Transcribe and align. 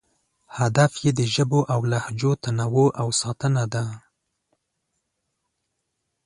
هدف 0.59 0.91
یې 1.03 1.11
د 1.19 1.21
ژبو 1.33 1.59
او 1.73 1.79
لهجو 1.91 2.31
تنوع 2.43 2.89
او 3.01 3.07
ساتنه 3.21 3.63
ده. 3.73 3.85